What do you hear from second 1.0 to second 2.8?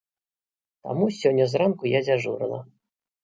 сёння зранку я дзяжурыла.